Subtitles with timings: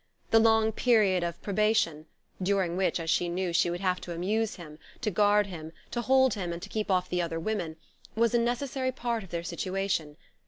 [0.31, 2.07] The long period of probation,
[2.41, 6.01] during which, as she knew, she would have to amuse him, to guard him, to
[6.01, 7.75] hold him, and to keep off the other women,
[8.15, 10.17] was a necessary part of their situation.